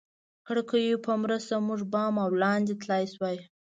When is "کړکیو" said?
0.47-1.03